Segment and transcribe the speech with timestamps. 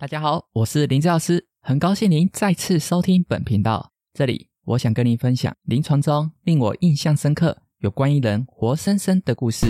[0.00, 3.92] 大家好，我是林志老师，很高兴您再次收听本频道。
[4.14, 9.66] 这里我想跟您分享临床中令我印象深刻有关于人活生生的故事。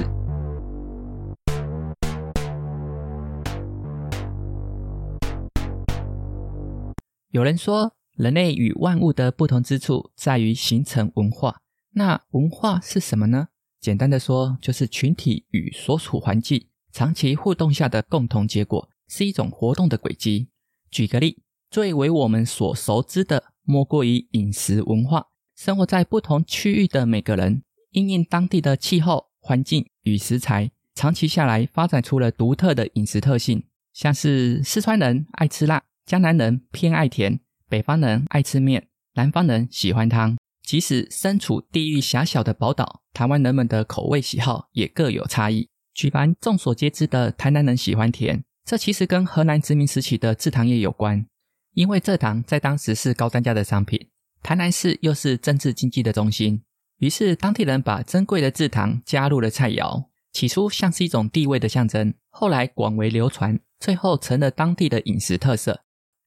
[7.33, 11.61] 有人说，人类与万物的不同之处在于形成文化。
[11.95, 13.49] 那文化是什么呢？
[13.81, 20.49] 简单的说，就是群体与所处环境长期互动下的共同结果，是一种活动的轨迹。
[20.91, 25.27] 举个例，最为我们所熟知的，莫过于饮食文化。
[25.57, 33.65] 生活在不同区域的每个人，因应当地的气候环境与食材，长期下来发展出了独特的饮食特性。
[33.93, 35.83] 像是四川人爱吃辣。
[36.07, 40.37] 江南人偏爱甜，北方人爱吃面，南方人喜欢汤。
[40.63, 45.69] 即使身处地域狭小的宝岛，台湾人们的口味喜好也各有差异。
[45.95, 51.27] 举凡众所皆知的台南人喜欢甜，这其实跟荷兰殖民时期的制糖业有关。
[51.75, 54.11] 因为蔗糖在当时是高单价的商品，
[54.45, 56.63] 台南市又是政治经济的中心，
[56.99, 60.05] 于是当地人把珍贵的制糖加入了菜肴。
[60.33, 65.81] 起初像是一种地位的象征，后来广为流传，最后成了当地的饮食特色。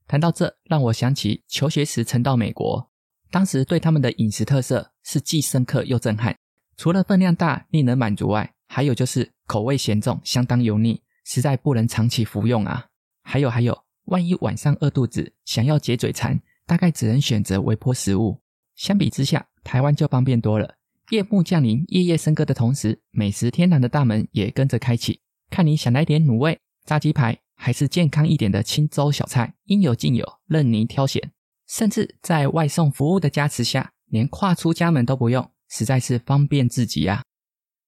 [0.05, 2.91] 谈到这，让我想起求学时曾到美国，
[3.31, 6.35] 当时对他们的饮食特色是既深刻又震撼。
[6.75, 12.87] 除了分量大、令人满足外，还有就是口味咸重、相当油腻，实在不能长期服用啊。
[13.23, 18.41] 还有还有，万一晚上饿肚子，想要解嘴馋，大概只能选择微波食物。
[18.75, 20.75] 相比之下，台湾就方便多了。
[21.09, 25.21] 夜幕降临、夜夜笙歌的同时，美食天堂的大门也跟着开启。
[25.49, 27.39] 看你想来点卤味、炸鸡排。
[27.55, 31.31] 还是健康一点的清粥小菜，应有尽有，任您挑选。
[31.69, 37.23] 甚至在外送服务的加持下，连跨出家门都不用，实在是方便至极啊！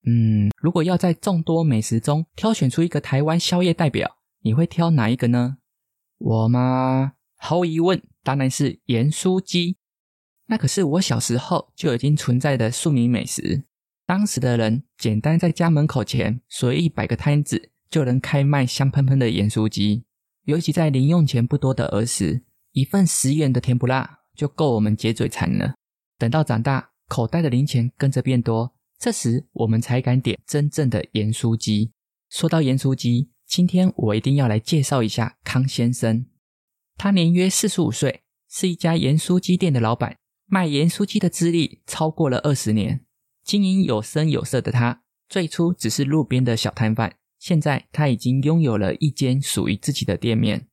[0.06, 5.58] 嗯，如果要在众多美食中挑选出一个台湾宵夜代表，你会挑哪一个呢？
[6.18, 7.14] 我吗？
[7.38, 9.78] 毫无疑问，当然是盐酥鸡。
[10.48, 13.64] 那可是我小时候就已经存在的庶民美食。
[14.06, 17.72] 当时的人简单在家门口前随意摆个摊子。
[17.88, 20.04] 就能开卖香喷喷的盐酥鸡，
[20.46, 22.44] 尤其在零用钱不多的儿时，
[22.74, 25.76] 一份十元的甜不辣就够我们解嘴馋了。
[26.18, 31.92] 等到长大，口袋的零钱跟着变多，这时我们才敢点真正的盐酥鸡。
[32.30, 36.26] 说到盐酥鸡，今天我一定要来介绍一下康先生。
[36.98, 40.18] 他年约四十五岁，是一家盐酥鸡店的老板，
[40.48, 43.06] 卖盐酥鸡的资历超过了二十年。
[43.44, 47.18] 经营有声有色的他，最初只是路边的小摊贩。
[47.38, 50.68] 现在他已经拥有了一间属于自己的店面。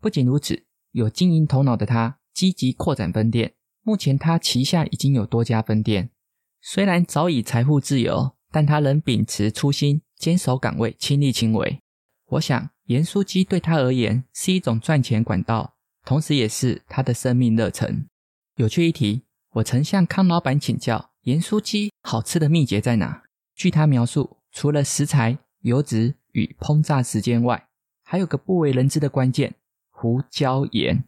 [0.00, 3.54] 不仅如此，有经营头脑的他积极扩展分店。
[3.82, 6.10] 目前他旗下已经有多家分店。
[6.60, 11.80] 虽然早已财富自由，但他仍秉持初心，坚守岗位，亲力亲为。
[12.30, 15.74] 我想，盐酥鸡对他而言是一种赚钱管道，
[16.04, 18.06] 同时也是他的生命热忱。
[18.56, 19.22] 有趣一提，
[19.54, 23.22] 我曾向康老板请教盐酥鸡好吃的秘诀在哪。
[23.54, 25.38] 据他描述，除了食材。
[25.62, 27.66] 油脂与烹炸时间外，
[28.04, 29.56] 还有个不为人知的关键——
[29.90, 31.02] 胡椒盐。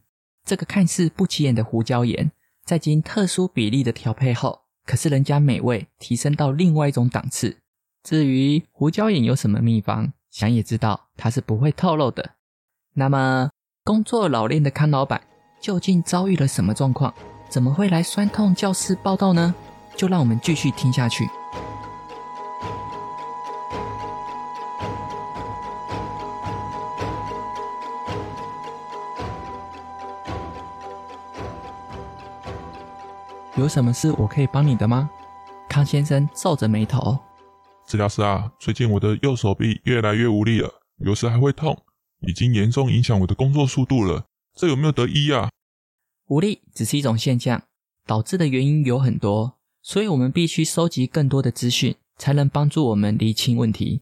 [0.45, 2.33] 这个看似不起眼的胡椒盐，
[2.65, 7.59] 在经特殊比例的调配后，可是人家美味提升到另外一种档次。
[8.03, 12.31] 至于胡椒盐有什么秘方，想也知道他是不会透露的。
[12.95, 13.51] 那么，
[13.85, 15.21] 工作老练的康老板
[15.61, 17.15] 究竟遭遇了什么状况？
[17.49, 19.55] 怎么会来酸痛教室报道呢？
[19.97, 21.29] 就让我们继续听下去。
[33.61, 35.11] 有什么事我可以帮你的吗？
[35.69, 37.19] 康先生皱着眉头。
[37.87, 41.79] 治疗师啊，最近我的右手臂越来越无力了，有时还会痛，
[42.27, 44.25] 已经严重影响我的工作速度了。
[44.55, 45.51] 这有没有得医啊？
[46.29, 47.63] 无力只是一种现象，
[48.07, 54.01] 导致的原因有很多，所以我们必须收集更多的资讯，才能帮助我们厘清问题。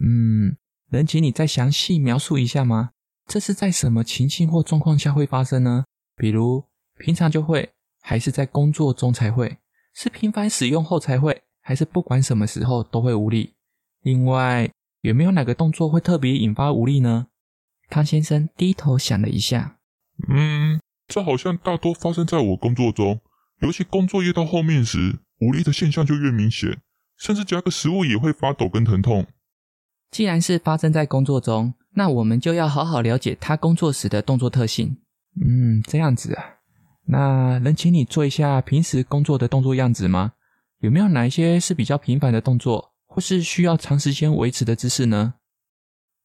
[0.00, 0.56] 嗯，
[0.92, 2.90] 能请你再详细描述一下吗？
[3.26, 5.82] 这是在什么情境或状况下会发生呢？
[6.14, 6.66] 比如
[6.96, 7.73] 平常就会。
[8.06, 9.56] 还是在工作中才会，
[9.94, 13.54] 是频繁使用后才会，还是不管什么时候都会无力？
[14.02, 14.70] 另外，
[15.00, 17.28] 有没有哪个动作会特别引发无力呢？
[17.88, 19.78] 汤先生低头想了一下，
[20.28, 20.78] 嗯，
[21.08, 23.22] 这好像大多发生在我工作中，
[23.60, 26.82] 尤其工作越到后面时，无力的现象就越明显，
[27.16, 29.26] 甚至夹个食物也会发抖跟疼痛。
[30.10, 34.98] 既然是发生在工作中，那我们就要好好了解他工作时的动作特性。
[35.40, 36.44] 嗯，这样子啊。
[37.06, 40.32] 那能请你做一下平时工作的动作样子吗？
[40.80, 45.34] 有没有哪一些是比较频繁的动作，或是需要长时间维持的姿势呢？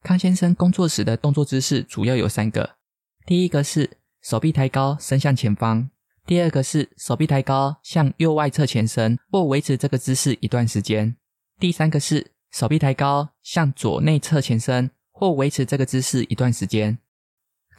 [0.01, 2.77] 康先生工作时的动作姿势主要有三个：
[3.25, 5.89] 第一个是手臂抬高，伸向前方；
[6.25, 11.15] 第二个是手臂抬高，向右外侧前伸，或维持这个姿势一段时间；
[11.59, 16.97] 第三个是手臂抬高，向左内侧前伸，或维持这个姿势一段时间。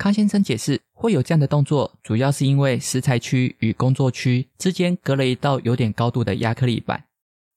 [0.00, 7.04] 康先生解释，会有这样的动作，主要是因为食材区与工作区之间隔了一道有点高度的亚克力板。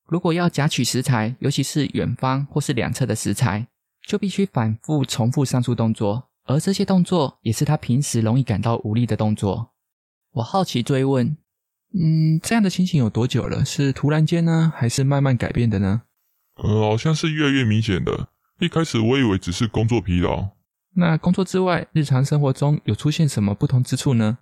[0.09, 3.65] 如果要夹取食材，尤其是远方或是两侧的食材，
[4.05, 6.27] 就必须反复重复上述动作。
[6.43, 9.71] 而这些动作也是他平时容易感到无力的动作。
[10.33, 11.37] 我好奇追问
[11.97, 13.63] ：“嗯，这样的情形有多久了？
[13.63, 16.01] 是突然间呢，还是慢慢改变的呢
[16.61, 18.27] ？”“呃，好像是越来越明显的。
[18.59, 20.49] 一开始我以为只是工作疲劳。
[20.95, 24.39] 那工作之外，日常生活中有出现什么不同之处呢？”“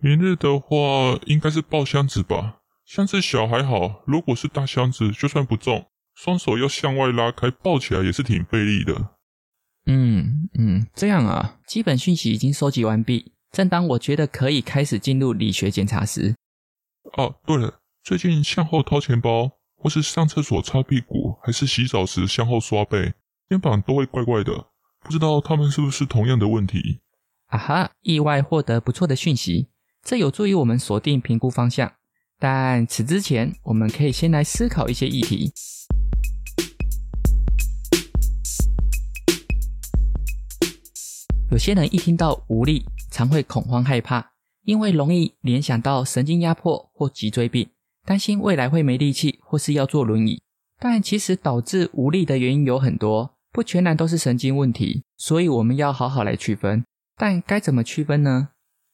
[0.00, 2.60] 平日的话，应该是抱箱子吧。
[2.84, 9.10] 箱子小还好，如果是大箱子，就算不重，双手要向外拉开抱起来也是挺费力的。”
[9.86, 13.32] 嗯嗯，这样啊，基本讯息已经收集完毕。
[13.50, 16.34] 正当我觉得可以开始进入理学检查时，
[17.18, 23.12] 哦，对了，最近向后掏钱包，或是上厕所擦屁股，还是洗澡时向后刷背，
[23.48, 24.68] 肩膀都会怪怪的，
[25.04, 27.00] 不知道他们是不是同样的问题？
[27.48, 29.68] 啊哈，意外获得不错的讯息，
[30.02, 31.92] 这有助于我们锁定评估方向。
[32.38, 35.52] 但此之前，我们可以先来思考一些议题。
[41.50, 44.32] 有些人一听到无力，常会恐慌害怕，
[44.62, 47.68] 因为容易联想到神经压迫或脊椎病，
[48.06, 50.40] 担心未来会没力气或是要坐轮椅。
[50.78, 56.84] 但其实导致无力的原因有很多，不全然都是神经问题，所以我们要好好来区分。
[57.16, 58.48] 但该怎么区分呢？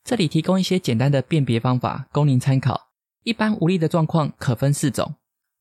[0.05, 2.89] 这里提供一些简单的辨别方法供您参考。
[3.23, 5.15] 一般无力的状况可分四种，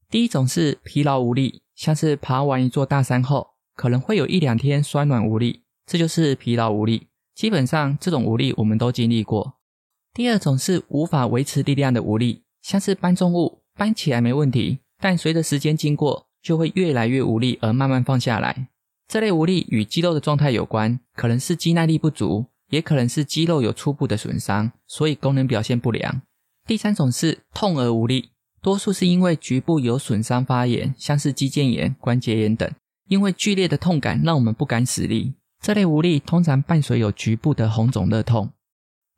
[0.10, 5.64] 第一种是疲劳无力，像是爬完一座大山后，可能会有一两天酸软无力。
[5.86, 9.58] 这就是疲劳无力，基本上这种无力我们都经历过。
[10.14, 18.70] 第二种是无法维持力量的无力，像是搬重物，搬起来没问题，但随着时间经过，就会越来越无力而慢慢放下来。
[19.08, 26.22] 这类无力与肌肉的状态有关，可能是肌耐力不足，也可能是肌肉有初步的损伤，所以功能表现不良。
[26.66, 28.32] 第三种是痛而无力，
[28.62, 32.70] 多数是因为局部有损伤发炎，像是肌腱炎、关节炎等，
[33.08, 35.36] 因为剧烈的痛感让我们不敢使力。
[35.62, 38.52] 这类无力通常伴随有局部的红肿热痛。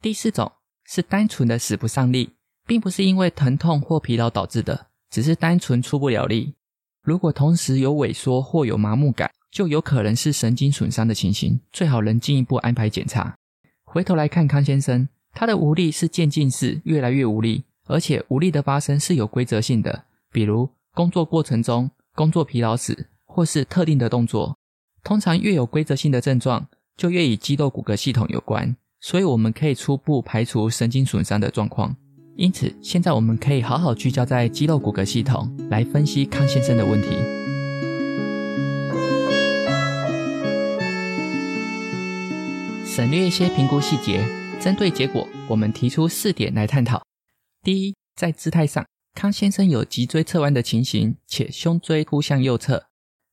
[0.01, 0.51] 第四种
[0.85, 2.29] 是单纯的使不上力，
[2.67, 6.53] 并不是因为疼痛或疲劳导致的，只是单纯出不了力。
[7.01, 13.35] 如果同时有萎缩或有麻木感，就有可能是神经损伤的情形，最好能进一步安排检查。
[13.83, 24.55] 回头来看康先生，他的无力是渐进式，越来越无力，而且无力的发生是有规则性的，比如工作过程中、工作疲劳时，或是特定的动作。
[25.03, 26.67] 通常越有规则性的症状，
[26.97, 31.95] 就越与肌肉骨骼系统有关，所以我们可以初步排除神经损伤的状况。
[32.35, 37.38] 因此，现在我们可以好好聚焦在肌肉骨骼系统来分析康先生的问题。
[42.99, 44.27] 省略一些评估细节，
[44.59, 47.01] 针对结果，我们提出四点来探讨。
[47.63, 48.85] 第一，在姿态上，
[49.15, 52.87] 康先生有脊椎侧弯的情形，且胸椎凸向右侧。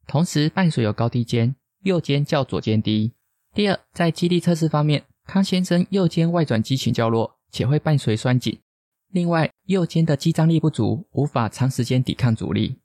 [0.07, 3.15] 同时伴随有高低肩，右肩较左肩低。
[3.53, 8.61] 第二，在肌力测试方面，康先生右肩外转肌群较弱，且会伴随酸紧。
[9.11, 12.79] 另外，右肩的肌张力不足，无法长时间抵抗阻力。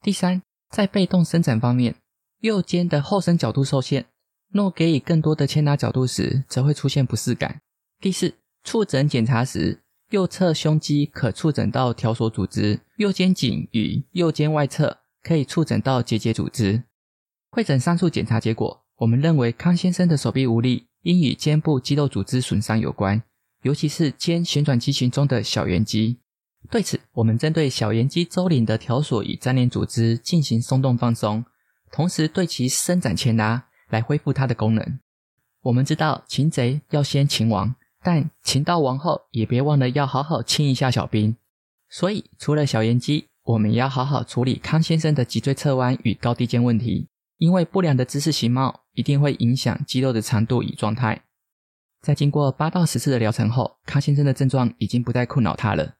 [0.00, 1.94] 第三，在被动伸展方面，
[2.40, 4.06] 右肩的后伸角度受限，
[4.52, 7.60] 若给予更多的牵拉角度时，则会出现不适感。
[8.00, 9.80] 第四，触诊检查时，
[10.10, 14.98] 右侧胸肌可触诊到条索组织，右肩颈与右肩外侧。
[15.24, 16.82] 可以触诊到结节组织。
[17.52, 23.22] 会诊上述检查结果，我们认为康先生的手臂无力应与肩部肌肉组织损伤有关，
[23.62, 26.18] 尤其是肩旋转肌群中的小圆肌。
[26.68, 31.44] 对此，我们针对小圆肌周领的条索与粘连组织进行松动放松，
[31.92, 34.98] 同时对其伸展牵拉，来恢复它的功能。
[35.62, 41.36] 我们知道擒贼要先擒王，但擒到王后，也别忘了要好好亲一下小兵。
[41.88, 51.22] 所以，除了小圆肌，我们也要好好处理康先生的脊椎侧弯与高低肩问题，因为不良的姿势形貌一定会影响肌肉的长度与状态。
[52.00, 55.94] 在经过八到十次的疗程后，康先生的症状已经不再困扰他了。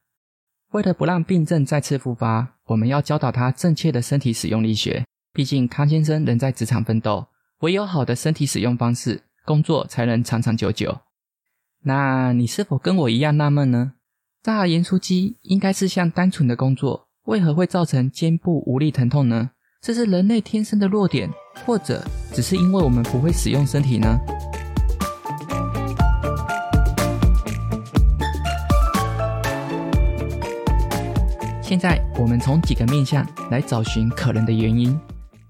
[0.71, 5.05] 为了不让病症再次复发，我们要教导他正确的身体使用力学。
[5.31, 7.27] 毕竟康先生仍在职场奋斗，
[7.63, 10.99] 唯有好的身体使用方式，工作才能长长久久。
[11.83, 13.93] 那你是否跟我一样纳闷呢？
[14.43, 19.51] 大盐酥鸡应该是项单纯的工作，为何会造成肩部无力疼痛呢？
[19.81, 21.29] 这是人类天生的弱点，
[21.65, 24.19] 或者只是因为我们不会使用身体呢？
[31.61, 34.99] 现在我们从几个面向来找寻可能的原因。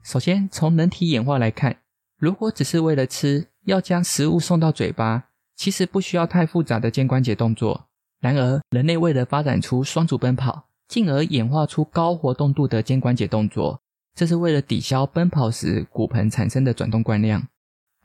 [0.03, 1.75] 首先，从人体演化来看，
[2.23, 5.25] 如果只是为了吃，要将食物送到嘴巴，
[5.57, 7.89] 其实不需要太复杂的肩关节动作。
[8.21, 13.81] 然而，人类为了发展出双足奔跑，进而演化出高活动度的肩关节动作，
[14.15, 17.45] 这是为了抵消奔跑时骨盆产生的转动惯量。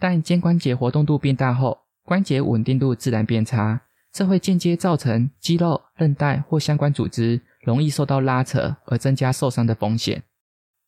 [0.00, 10.24] 但肩关节活动度变大后，关节稳定度自然变差，这会间接造成肌肉、韧带或相关组织容易受到拉扯，而增加受伤的风险。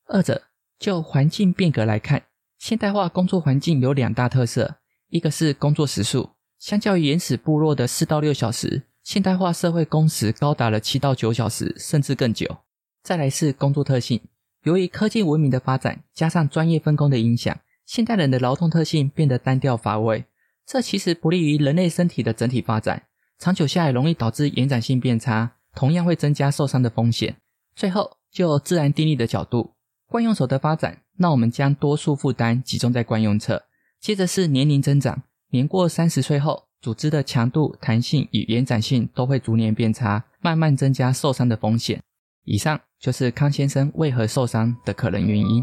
[0.09, 0.43] 二者
[0.81, 2.25] 就环境变革来看，
[2.61, 4.77] 现代化工作环境有两大特色，
[5.09, 12.59] 一个是工作时数，相较于原始部落的四到六小时，现代化社会工时高达了七到九小时，甚至更久。
[13.03, 14.21] 再来是工作特性，
[14.65, 20.27] 由于科技文明的发展，加上专业分工的影响，现代人的劳动特性变得单调乏味。
[20.67, 23.05] 这其实不利于人类身体的整体发展，
[23.39, 27.39] 长久下来容易导致延展性变差，同样会增加受伤的风险。
[27.75, 29.73] 最后，就自然定律的角度，
[30.07, 33.63] 惯用手的发展，那我们将多数负担集中在惯用侧。
[34.01, 42.03] 接着是年龄增长，年过三十岁后，组织的强度、弹性与延展性都会逐年变差，慢慢增加受伤的风险。
[42.45, 45.63] 以上就是康先生为何受伤的可能原因。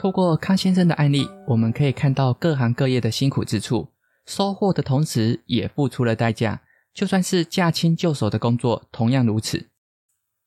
[0.00, 3.86] 透过康先生的案例，我们可以看到各行各业的辛苦之处，
[4.26, 6.60] 收获的同时也付出了代价。
[6.92, 9.69] 就算是驾轻就熟的工作，同样如此。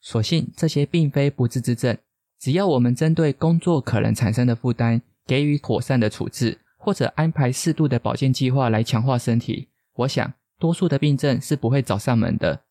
[0.04, 1.98] 所幸这些并非不治之症，
[2.38, 12.64] 只要我们针对工作可能产生的负担，给予妥善的处置，或者安排适度的保健计划来强化身体，我想多数的病症是不会找上门的。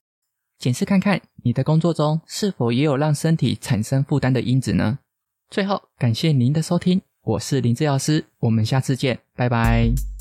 [0.59, 4.99] 检视看看你的工作中是否也有让身体产生负担的因子呢？
[5.49, 10.12] 最后，感谢您的收听，我是林治药师，我们下次见，拜拜。